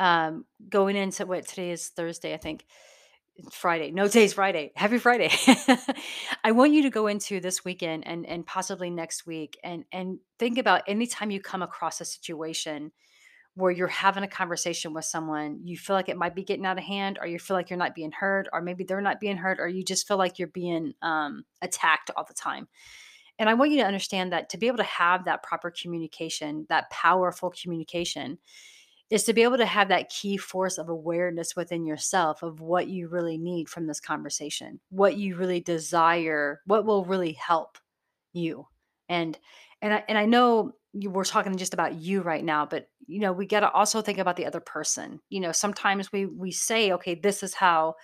um 0.00 0.44
going 0.68 0.96
into 0.96 1.24
what 1.24 1.46
today 1.46 1.70
is 1.70 1.88
thursday 1.88 2.34
i 2.34 2.36
think 2.36 2.66
friday. 3.52 3.90
No 3.90 4.06
today's 4.06 4.34
friday. 4.34 4.72
Happy 4.74 4.98
friday. 4.98 5.30
I 6.44 6.52
want 6.52 6.72
you 6.72 6.82
to 6.82 6.90
go 6.90 7.06
into 7.06 7.40
this 7.40 7.64
weekend 7.64 8.06
and 8.06 8.26
and 8.26 8.44
possibly 8.44 8.90
next 8.90 9.26
week 9.26 9.58
and 9.62 9.84
and 9.92 10.18
think 10.38 10.58
about 10.58 10.82
anytime 10.86 11.30
you 11.30 11.40
come 11.40 11.62
across 11.62 12.00
a 12.00 12.04
situation 12.04 12.92
where 13.58 13.72
you're 13.72 13.88
having 13.88 14.22
a 14.22 14.28
conversation 14.28 14.94
with 14.94 15.04
someone, 15.04 15.58
you 15.64 15.76
feel 15.76 15.96
like 15.96 16.08
it 16.08 16.16
might 16.16 16.36
be 16.36 16.44
getting 16.44 16.64
out 16.64 16.78
of 16.78 16.84
hand, 16.84 17.18
or 17.20 17.26
you 17.26 17.40
feel 17.40 17.56
like 17.56 17.70
you're 17.70 17.78
not 17.78 17.94
being 17.94 18.12
heard, 18.12 18.48
or 18.52 18.62
maybe 18.62 18.84
they're 18.84 19.00
not 19.00 19.18
being 19.18 19.36
heard, 19.36 19.58
or 19.58 19.66
you 19.66 19.82
just 19.82 20.06
feel 20.06 20.16
like 20.16 20.38
you're 20.38 20.46
being 20.46 20.94
um, 21.02 21.44
attacked 21.60 22.10
all 22.16 22.24
the 22.24 22.34
time. 22.34 22.68
And 23.36 23.48
I 23.48 23.54
want 23.54 23.72
you 23.72 23.78
to 23.78 23.86
understand 23.86 24.32
that 24.32 24.48
to 24.50 24.58
be 24.58 24.68
able 24.68 24.78
to 24.78 24.84
have 24.84 25.24
that 25.24 25.42
proper 25.42 25.72
communication, 25.72 26.66
that 26.68 26.88
powerful 26.90 27.50
communication, 27.50 28.38
is 29.10 29.24
to 29.24 29.32
be 29.32 29.42
able 29.42 29.56
to 29.56 29.66
have 29.66 29.88
that 29.88 30.10
key 30.10 30.36
force 30.36 30.76
of 30.76 30.88
awareness 30.88 31.56
within 31.56 31.86
yourself 31.86 32.42
of 32.42 32.60
what 32.60 32.88
you 32.88 33.08
really 33.08 33.38
need 33.38 33.68
from 33.68 33.86
this 33.86 34.00
conversation, 34.00 34.80
what 34.90 35.16
you 35.16 35.36
really 35.36 35.60
desire, 35.60 36.60
what 36.66 36.84
will 36.84 37.04
really 37.04 37.32
help 37.32 37.78
you. 38.32 38.66
And 39.08 39.38
and 39.80 39.94
I 39.94 40.04
and 40.08 40.18
I 40.18 40.26
know 40.26 40.72
you 40.92 41.10
we're 41.10 41.24
talking 41.24 41.56
just 41.56 41.74
about 41.74 41.94
you 41.94 42.20
right 42.20 42.44
now, 42.44 42.66
but 42.66 42.88
you 43.06 43.20
know, 43.20 43.32
we 43.32 43.46
got 43.46 43.60
to 43.60 43.70
also 43.70 44.02
think 44.02 44.18
about 44.18 44.36
the 44.36 44.46
other 44.46 44.60
person. 44.60 45.20
You 45.30 45.40
know, 45.40 45.52
sometimes 45.52 46.12
we 46.12 46.26
we 46.26 46.50
say, 46.50 46.92
okay, 46.92 47.14
this 47.14 47.42
is 47.42 47.54
how, 47.54 47.94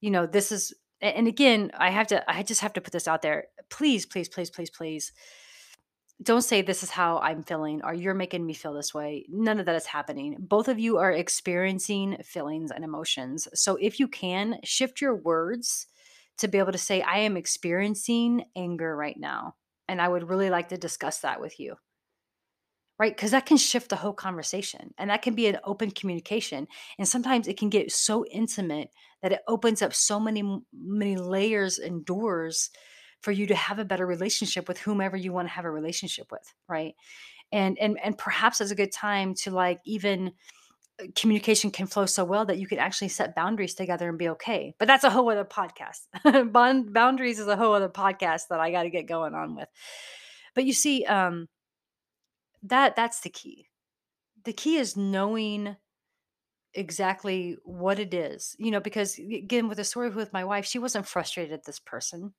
you 0.00 0.10
know, 0.10 0.26
this 0.26 0.50
is 0.50 0.72
and 1.00 1.28
again, 1.28 1.70
I 1.78 1.90
have 1.90 2.08
to 2.08 2.28
I 2.30 2.42
just 2.42 2.60
have 2.62 2.72
to 2.72 2.80
put 2.80 2.92
this 2.92 3.06
out 3.06 3.22
there. 3.22 3.46
Please, 3.70 4.06
please, 4.06 4.28
please, 4.28 4.50
please, 4.50 4.70
please 4.70 5.12
don't 6.22 6.42
say 6.42 6.62
this 6.62 6.82
is 6.82 6.90
how 6.90 7.18
I'm 7.18 7.42
feeling 7.42 7.82
or 7.84 7.94
you're 7.94 8.14
making 8.14 8.44
me 8.44 8.54
feel 8.54 8.74
this 8.74 8.94
way. 8.94 9.26
None 9.28 9.58
of 9.58 9.66
that 9.66 9.76
is 9.76 9.86
happening. 9.86 10.36
Both 10.38 10.68
of 10.68 10.78
you 10.78 10.98
are 10.98 11.12
experiencing 11.12 12.18
feelings 12.24 12.70
and 12.70 12.84
emotions. 12.84 13.48
So 13.54 13.76
if 13.80 13.98
you 13.98 14.08
can, 14.08 14.58
shift 14.64 15.00
your 15.00 15.16
words 15.16 15.86
to 16.38 16.48
be 16.48 16.58
able 16.58 16.72
to 16.72 16.78
say, 16.78 17.02
I 17.02 17.18
am 17.18 17.36
experiencing 17.36 18.44
anger 18.56 18.96
right 18.96 19.18
now. 19.18 19.56
And 19.88 20.00
I 20.00 20.08
would 20.08 20.28
really 20.28 20.50
like 20.50 20.68
to 20.70 20.78
discuss 20.78 21.20
that 21.20 21.40
with 21.40 21.58
you 21.58 21.76
right? 23.02 23.16
Because 23.16 23.32
that 23.32 23.46
can 23.46 23.56
shift 23.56 23.88
the 23.88 23.96
whole 23.96 24.12
conversation 24.12 24.94
and 24.96 25.10
that 25.10 25.22
can 25.22 25.34
be 25.34 25.48
an 25.48 25.58
open 25.64 25.90
communication. 25.90 26.68
And 26.98 27.08
sometimes 27.08 27.48
it 27.48 27.58
can 27.58 27.68
get 27.68 27.90
so 27.90 28.24
intimate 28.26 28.90
that 29.22 29.32
it 29.32 29.40
opens 29.48 29.82
up 29.82 29.92
so 29.92 30.20
many, 30.20 30.44
many 30.72 31.16
layers 31.16 31.80
and 31.80 32.04
doors 32.04 32.70
for 33.22 33.32
you 33.32 33.46
to 33.46 33.54
have 33.54 33.78
a 33.78 33.84
better 33.84 34.06
relationship 34.06 34.68
with 34.68 34.78
whomever 34.78 35.16
you 35.16 35.32
want 35.32 35.48
to 35.48 35.54
have 35.54 35.64
a 35.64 35.70
relationship 35.70 36.30
with, 36.30 36.52
right? 36.68 36.94
And 37.50 37.78
and 37.78 37.98
and 38.02 38.18
perhaps 38.18 38.60
it's 38.60 38.70
a 38.70 38.76
good 38.76 38.92
time 38.92 39.34
to 39.42 39.50
like 39.50 39.80
even 39.84 40.32
uh, 41.00 41.06
communication 41.14 41.70
can 41.70 41.86
flow 41.86 42.06
so 42.06 42.24
well 42.24 42.44
that 42.46 42.58
you 42.58 42.66
can 42.66 42.78
actually 42.78 43.08
set 43.08 43.34
boundaries 43.34 43.74
together 43.74 44.08
and 44.08 44.18
be 44.18 44.28
okay. 44.30 44.74
But 44.78 44.88
that's 44.88 45.04
a 45.04 45.10
whole 45.10 45.30
other 45.30 45.44
podcast. 45.44 46.00
Boundaries 46.92 47.38
is 47.38 47.46
a 47.48 47.56
whole 47.56 47.74
other 47.74 47.88
podcast 47.88 48.42
that 48.50 48.60
I 48.60 48.70
got 48.70 48.82
to 48.82 48.90
get 48.90 49.06
going 49.06 49.34
on 49.34 49.54
with. 49.54 49.68
But 50.54 50.64
you 50.64 50.72
see, 50.72 51.04
um, 51.04 51.48
that 52.62 52.96
that's 52.96 53.20
the 53.20 53.30
key. 53.30 53.68
The 54.44 54.52
key 54.52 54.76
is 54.76 54.96
knowing 54.96 55.76
exactly 56.74 57.56
what 57.64 57.98
it 57.98 58.14
is, 58.14 58.56
you 58.58 58.70
know, 58.70 58.80
because 58.80 59.18
again, 59.18 59.68
with 59.68 59.78
the 59.78 59.84
story 59.84 60.10
with 60.10 60.32
my 60.32 60.44
wife, 60.44 60.64
she 60.64 60.78
wasn't 60.78 61.06
frustrated 61.06 61.52
at 61.52 61.64
this 61.64 61.78
person. 61.78 62.32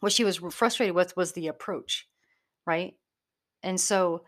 What 0.00 0.12
she 0.12 0.24
was 0.24 0.36
frustrated 0.50 0.94
with 0.94 1.16
was 1.16 1.32
the 1.32 1.48
approach, 1.48 2.06
right? 2.66 2.94
And 3.62 3.80
so 3.80 4.24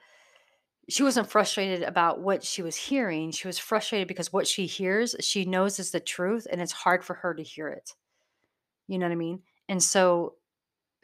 she 0.88 1.02
wasn't 1.02 1.30
frustrated 1.30 1.82
about 1.82 2.20
what 2.20 2.42
she 2.42 2.62
was 2.62 2.76
hearing. 2.76 3.30
She 3.30 3.46
was 3.46 3.58
frustrated 3.58 4.08
because 4.08 4.32
what 4.32 4.46
she 4.46 4.66
hears, 4.66 5.14
she 5.20 5.44
knows 5.44 5.78
is 5.78 5.90
the 5.90 6.00
truth, 6.00 6.46
and 6.50 6.62
it's 6.62 6.72
hard 6.72 7.04
for 7.04 7.14
her 7.14 7.34
to 7.34 7.42
hear 7.42 7.68
it. 7.68 7.94
You 8.86 8.98
know 8.98 9.06
what 9.06 9.12
I 9.12 9.16
mean? 9.16 9.42
And 9.68 9.82
so 9.82 10.34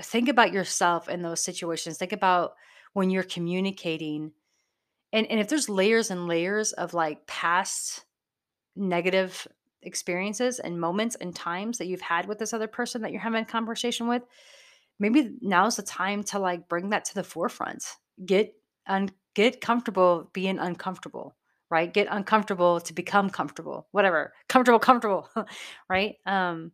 think 0.00 0.28
about 0.28 0.52
yourself 0.52 1.08
in 1.08 1.22
those 1.22 1.40
situations. 1.40 1.98
Think 1.98 2.12
about 2.12 2.54
when 2.94 3.10
you're 3.10 3.22
communicating 3.22 4.32
and 5.12 5.26
and 5.30 5.38
if 5.40 5.48
there's 5.48 5.68
layers 5.68 6.10
and 6.10 6.26
layers 6.26 6.72
of 6.72 6.92
like 6.92 7.26
past 7.26 8.04
negative 8.76 9.46
experiences 9.84 10.58
and 10.58 10.80
moments 10.80 11.16
and 11.16 11.34
times 11.34 11.78
that 11.78 11.86
you've 11.86 12.00
had 12.00 12.26
with 12.26 12.38
this 12.38 12.52
other 12.52 12.66
person 12.66 13.02
that 13.02 13.12
you're 13.12 13.20
having 13.20 13.42
a 13.42 13.46
conversation 13.46 14.06
with, 14.06 14.22
maybe 14.98 15.36
now's 15.40 15.76
the 15.76 15.82
time 15.82 16.22
to 16.24 16.38
like 16.38 16.68
bring 16.68 16.90
that 16.90 17.04
to 17.06 17.14
the 17.14 17.24
forefront. 17.24 17.84
Get 18.24 18.54
un- 18.86 19.10
get 19.34 19.60
comfortable 19.60 20.30
being 20.32 20.58
uncomfortable, 20.58 21.36
right? 21.70 21.92
Get 21.92 22.08
uncomfortable 22.10 22.80
to 22.80 22.92
become 22.92 23.30
comfortable. 23.30 23.88
Whatever. 23.90 24.32
Comfortable, 24.48 24.78
comfortable, 24.78 25.28
right? 25.88 26.16
Um 26.26 26.72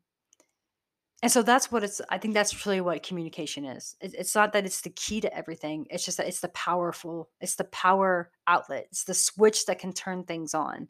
and 1.23 1.31
so 1.31 1.43
that's 1.43 1.71
what 1.71 1.85
it's 1.85 2.01
I 2.09 2.19
think 2.19 2.35
that's 2.35 2.65
really 2.65 2.81
what 2.81 3.03
communication 3.03 3.65
is. 3.67 3.95
It, 4.01 4.15
it's 4.15 4.35
not 4.35 4.53
that 4.55 4.65
it's 4.65 4.81
the 4.81 4.91
key 4.91 5.21
to 5.21 5.37
everything. 5.37 5.87
It's 5.91 6.05
just 6.05 6.17
that 6.17 6.27
it's 6.27 6.41
the 6.41 6.49
powerful, 6.49 7.29
it's 7.41 7.57
the 7.57 7.65
power 7.65 8.31
outlet. 8.47 8.87
It's 8.91 9.05
the 9.05 9.15
switch 9.15 9.67
that 9.67 9.79
can 9.79 9.93
turn 9.93 10.25
things 10.25 10.55
on, 10.55 10.89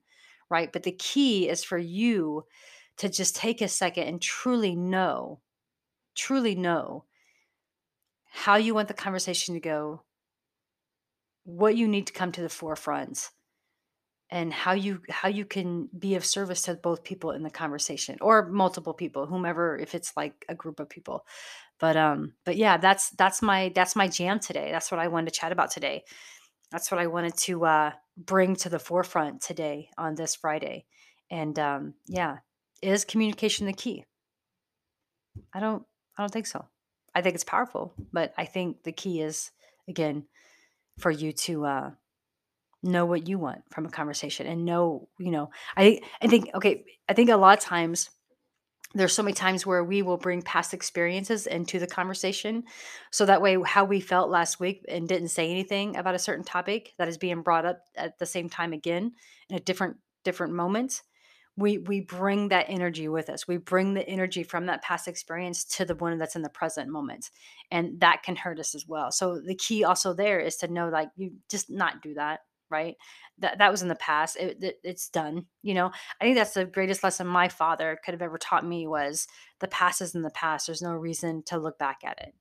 right? 0.50 0.73
But 0.73 0.83
the 0.83 0.92
key 0.92 1.49
is 1.49 1.64
for 1.64 1.78
you 1.78 2.45
to 2.99 3.09
just 3.09 3.37
take 3.37 3.62
a 3.62 3.69
second 3.69 4.09
and 4.09 4.21
truly 4.21 4.75
know, 4.75 5.40
truly 6.14 6.54
know 6.54 7.04
how 8.30 8.57
you 8.57 8.75
want 8.75 8.88
the 8.88 8.95
conversation 8.95 9.54
to 9.54 9.61
go, 9.61 10.02
what 11.45 11.76
you 11.76 11.88
need 11.88 12.07
to 12.09 12.12
come 12.12 12.33
to 12.33 12.42
the 12.42 12.49
forefront, 12.49 13.30
and 14.30 14.52
how 14.52 14.73
you 14.73 15.00
how 15.09 15.28
you 15.28 15.45
can 15.45 15.88
be 15.99 16.14
of 16.14 16.25
service 16.25 16.62
to 16.62 16.75
both 16.75 17.02
people 17.02 17.33
in 17.33 17.42
the 17.42 17.50
conversation 17.50 18.16
or 18.21 18.49
multiple 18.49 18.95
people 18.95 19.26
whomever 19.26 19.76
if 19.78 19.95
it's 19.95 20.12
like 20.16 20.45
a 20.49 20.54
group 20.54 20.78
of 20.78 20.88
people. 20.88 21.25
But 21.78 21.97
um 21.97 22.35
but 22.45 22.57
yeah 22.57 22.76
that's 22.76 23.11
that's 23.11 23.42
my 23.42 23.73
that's 23.75 23.97
my 23.97 24.07
jam 24.07 24.38
today. 24.38 24.71
That's 24.71 24.90
what 24.90 25.00
i 25.00 25.09
wanted 25.09 25.33
to 25.33 25.40
chat 25.40 25.52
about 25.52 25.71
today 25.71 26.04
that's 26.71 26.91
what 26.91 27.00
i 27.00 27.07
wanted 27.07 27.37
to 27.37 27.65
uh 27.65 27.93
bring 28.17 28.55
to 28.55 28.69
the 28.69 28.79
forefront 28.79 29.41
today 29.41 29.89
on 29.97 30.15
this 30.15 30.35
friday 30.35 30.85
and 31.31 31.59
um 31.59 31.95
yeah 32.07 32.39
is 32.83 33.05
communication 33.05 33.67
the 33.67 33.73
key? 33.73 34.05
I 35.53 35.61
don't 35.61 35.85
i 36.17 36.23
don't 36.23 36.33
think 36.33 36.47
so. 36.47 36.65
I 37.15 37.23
think 37.23 37.35
it's 37.35 37.45
powerful 37.45 37.93
but 38.12 38.33
i 38.39 38.45
think 38.45 38.83
the 38.85 38.93
key 38.93 39.21
is 39.21 39.50
again 39.89 40.25
for 40.99 41.11
you 41.11 41.33
to 41.33 41.65
uh 41.65 41.91
know 42.83 43.05
what 43.05 43.29
you 43.29 43.39
want 43.39 43.62
from 43.71 43.85
a 43.85 43.91
conversation 43.91 44.47
and 44.47 44.65
know 44.65 45.09
you 45.19 45.31
know 45.31 45.50
i 45.77 46.00
i 46.23 46.27
think 46.27 46.50
okay 46.55 46.85
i 47.09 47.12
think 47.12 47.29
a 47.31 47.37
lot 47.37 47.59
of 47.59 47.65
times 47.65 48.11
there's 48.94 49.12
so 49.12 49.23
many 49.23 49.35
times 49.35 49.64
where 49.64 49.85
we 49.85 50.02
will 50.02 50.16
bring 50.16 50.42
past 50.42 50.75
experiences 50.75 51.47
into 51.47 51.78
the 51.78 51.87
conversation. 51.87 52.64
So 53.12 53.26
that 53.26 53.40
way 53.40 53.56
how 53.64 53.85
we 53.85 54.00
felt 54.00 54.30
last 54.30 54.59
week 54.59 54.85
and 54.88 55.09
didn't 55.09 55.28
say 55.28 55.50
anything 55.50 55.97
about 55.97 56.16
a 56.16 56.18
certain 56.18 56.44
topic 56.44 56.92
that 56.99 57.09
is 57.09 57.18
being 57.18 57.42
brought 57.42 57.64
up 57.64 57.82
at 57.97 58.18
the 58.18 58.26
same 58.26 58.49
time 58.49 58.73
again 58.73 59.12
in 59.49 59.56
a 59.56 59.61
different 59.61 59.97
different 60.25 60.52
moment 60.52 61.02
we 61.56 61.78
we 61.78 62.00
bring 62.00 62.49
that 62.49 62.66
energy 62.68 63.06
with 63.09 63.28
us. 63.28 63.47
We 63.47 63.59
bring 63.59 63.94
the 63.94 64.09
energy 64.09 64.42
from 64.42 64.66
that 64.66 64.82
past 64.82 65.06
experience 65.09 65.64
to 65.76 65.85
the 65.85 65.94
one 65.94 66.16
that's 66.18 66.37
in 66.37 66.42
the 66.42 66.49
present 66.49 66.90
moment 66.90 67.30
and 67.70 68.00
that 68.00 68.23
can 68.23 68.37
hurt 68.37 68.59
us 68.59 68.75
as 68.75 68.87
well. 68.87 69.12
So 69.12 69.40
the 69.40 69.54
key 69.54 69.85
also 69.85 70.14
there 70.14 70.40
is 70.40 70.56
to 70.56 70.68
know 70.68 70.88
like 70.88 71.11
you 71.16 71.32
just 71.50 71.70
not 71.70 72.02
do 72.02 72.14
that 72.14 72.40
right? 72.71 72.97
That 73.39 73.59
that 73.59 73.71
was 73.71 73.83
in 73.83 73.89
the 73.89 73.95
past 73.97 74.37
it, 74.37 74.62
it- 74.62 74.81
it's 74.85 75.09
done 75.09 75.47
you 75.62 75.75
know? 75.75 75.91
I 76.21 76.25
think 76.25 76.37
that's 76.37 76.55
the 76.55 76.65
greatest 76.65 77.03
lesson 77.05 77.27
my 77.27 77.49
father 77.49 77.99
could 78.05 78.15
have 78.15 78.23
ever 78.23 78.39
taught 78.39 78.67
me 78.67 78.87
was 78.87 79.27
the 79.61 79.69
past 79.69 80.00
is 80.00 80.15
in 80.15 80.23
the 80.23 80.31
past 80.31 80.67
there's 80.67 80.83
no 80.83 80.93
reason 80.93 81.43
to 81.47 81.59
look 81.59 81.79
back 81.79 81.99
at 82.05 82.19
it. 82.21 82.35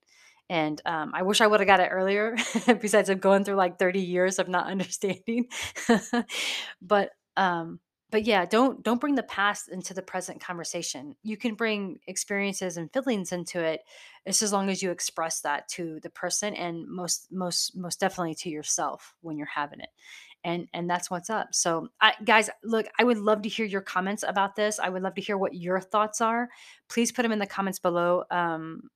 And 0.49 0.81
um, 0.85 1.11
i 1.15 1.21
wish 1.23 1.41
i 1.41 1.47
would 1.47 1.59
have 1.59 1.67
got 1.67 1.79
it 1.79 1.89
earlier 1.91 2.35
besides 2.81 3.09
of 3.09 3.19
going 3.21 3.43
through 3.43 3.55
like 3.55 3.77
30 3.79 3.99
years 4.01 4.39
of 4.39 4.47
not 4.47 4.67
understanding. 4.71 5.47
But 6.81 7.11
um 7.37 7.79
but 8.11 8.25
yeah 8.25 8.45
don't 8.45 8.83
don't 8.83 9.01
bring 9.01 9.15
the 9.15 9.23
past 9.23 9.69
into 9.69 9.93
the 9.93 10.01
present 10.01 10.41
conversation. 10.41 11.15
You 11.23 11.37
can 11.37 11.55
bring 11.55 11.99
experiences 12.07 12.77
and 12.77 12.91
feelings 12.91 13.31
into 13.31 13.59
it 13.59 13.81
it's 14.25 14.41
as 14.41 14.53
long 14.53 14.69
as 14.69 14.83
you 14.83 14.91
express 14.91 15.41
that 15.41 15.67
to 15.69 15.99
the 16.01 16.09
person 16.09 16.53
and 16.53 16.87
most 16.87 17.27
most 17.31 17.75
most 17.75 17.99
definitely 17.99 18.35
to 18.35 18.49
yourself 18.49 19.15
when 19.21 19.37
you're 19.37 19.47
having 19.47 19.79
it 19.79 19.89
and 20.43 20.67
and 20.73 20.89
that's 20.89 21.11
what's 21.11 21.29
up. 21.29 21.49
So 21.53 21.89
I, 21.99 22.13
guys 22.23 22.49
look 22.63 22.85
i 22.97 23.03
would 23.03 23.17
love 23.17 23.41
to 23.41 23.49
hear 23.49 23.65
your 23.65 23.81
comments 23.81 24.23
about 24.27 24.55
this. 24.55 24.79
I 24.79 24.89
would 24.89 25.03
love 25.03 25.15
to 25.15 25.21
hear 25.21 25.37
what 25.37 25.55
your 25.55 25.79
thoughts 25.79 26.21
are. 26.21 26.49
Please 26.87 27.11
put 27.11 27.23
them 27.23 27.31
in 27.31 27.39
the 27.39 27.45
comments 27.45 27.79
below 27.79 28.23
um 28.31 28.89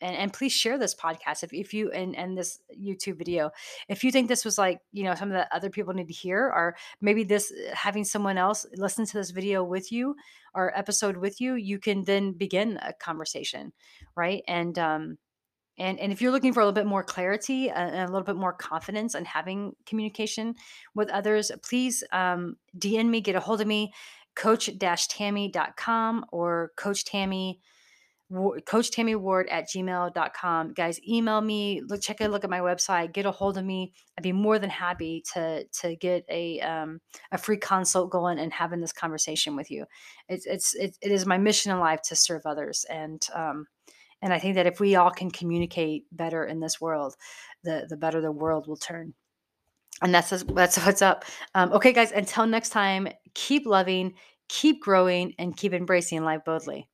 and, 0.00 0.16
and 0.16 0.32
please 0.32 0.52
share 0.52 0.78
this 0.78 0.94
podcast 0.94 1.42
if, 1.42 1.52
if 1.52 1.74
you 1.74 1.90
and, 1.90 2.16
and 2.16 2.36
this 2.36 2.60
youtube 2.78 3.18
video. 3.18 3.50
If 3.88 4.04
you 4.04 4.10
think 4.10 4.28
this 4.28 4.44
was 4.44 4.58
like 4.58 4.80
you 4.92 5.04
know 5.04 5.14
something 5.14 5.36
that 5.36 5.48
other 5.52 5.70
people 5.70 5.94
need 5.94 6.08
to 6.08 6.14
hear 6.14 6.40
or 6.40 6.76
maybe 7.00 7.24
this 7.24 7.52
having 7.72 8.04
someone 8.04 8.38
else 8.38 8.66
listen 8.76 9.06
to 9.06 9.18
this 9.18 9.30
video 9.30 9.64
with 9.64 9.92
you 9.92 10.14
or 10.54 10.76
episode 10.76 11.16
with 11.16 11.40
you 11.40 11.54
you 11.54 11.78
can 11.78 12.04
then 12.04 12.32
begin 12.32 12.78
a 12.82 12.92
conversation 12.92 13.72
right? 14.16 14.42
And 14.46 14.78
um 14.78 15.18
and, 15.78 16.00
and 16.00 16.12
if 16.12 16.20
you're 16.20 16.32
looking 16.32 16.52
for 16.52 16.60
a 16.60 16.64
little 16.64 16.74
bit 16.74 16.86
more 16.86 17.04
clarity 17.04 17.70
and 17.70 17.94
a 17.94 18.12
little 18.12 18.24
bit 18.24 18.36
more 18.36 18.52
confidence 18.52 19.14
in 19.14 19.24
having 19.24 19.74
communication 19.86 20.56
with 20.94 21.08
others, 21.10 21.52
please 21.62 22.02
um, 22.10 22.56
DM 22.76 23.08
me, 23.08 23.20
get 23.20 23.36
a 23.36 23.40
hold 23.40 23.60
of 23.60 23.68
me, 23.68 23.92
coach-tammy.com 24.34 26.24
or 26.32 26.72
coach 26.76 27.04
tammy 27.04 27.60
coach 28.66 28.90
tammy 28.90 29.14
ward 29.14 29.48
at 29.48 29.68
gmail.com 29.68 30.72
guys 30.74 31.00
email 31.08 31.40
me 31.40 31.80
look 31.86 32.02
check 32.02 32.20
a 32.20 32.28
look 32.28 32.44
at 32.44 32.50
my 32.50 32.60
website 32.60 33.12
get 33.12 33.24
a 33.24 33.30
hold 33.30 33.56
of 33.56 33.64
me 33.64 33.92
i'd 34.18 34.22
be 34.22 34.32
more 34.32 34.58
than 34.58 34.68
happy 34.68 35.22
to 35.32 35.64
to 35.72 35.96
get 35.96 36.24
a 36.28 36.60
um, 36.60 37.00
a 37.32 37.38
free 37.38 37.56
consult 37.56 38.10
going 38.10 38.38
and 38.38 38.52
having 38.52 38.80
this 38.80 38.92
conversation 38.92 39.56
with 39.56 39.70
you 39.70 39.86
it's 40.28 40.44
it's 40.44 40.74
it, 40.74 40.96
it 41.00 41.10
is 41.10 41.24
my 41.24 41.38
mission 41.38 41.72
in 41.72 41.78
life 41.78 42.02
to 42.02 42.14
serve 42.14 42.42
others 42.44 42.84
and 42.90 43.26
um, 43.34 43.66
and 44.20 44.32
I 44.32 44.38
think 44.38 44.56
that 44.56 44.66
if 44.66 44.80
we 44.80 44.96
all 44.96 45.10
can 45.10 45.30
communicate 45.30 46.04
better 46.10 46.44
in 46.44 46.60
this 46.60 46.80
world, 46.80 47.14
the 47.64 47.86
the 47.88 47.96
better 47.96 48.20
the 48.20 48.32
world 48.32 48.66
will 48.66 48.76
turn. 48.76 49.14
And 50.02 50.14
that's 50.14 50.30
that's 50.30 50.84
what's 50.84 51.02
up. 51.02 51.24
Um, 51.54 51.72
okay, 51.72 51.92
guys. 51.92 52.12
Until 52.12 52.46
next 52.46 52.70
time, 52.70 53.08
keep 53.34 53.66
loving, 53.66 54.14
keep 54.48 54.82
growing, 54.82 55.34
and 55.38 55.56
keep 55.56 55.72
embracing 55.72 56.24
life 56.24 56.40
boldly. 56.44 56.88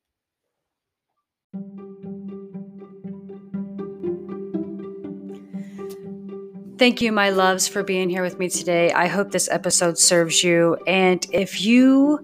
Thank 6.77 7.01
you, 7.01 7.13
my 7.13 7.29
loves, 7.29 7.69
for 7.69 7.83
being 7.83 8.09
here 8.09 8.21
with 8.21 8.37
me 8.37 8.49
today. 8.49 8.91
I 8.91 9.07
hope 9.07 9.31
this 9.31 9.47
episode 9.49 9.97
serves 9.97 10.43
you. 10.43 10.75
And 10.85 11.25
if 11.31 11.61
you 11.61 12.19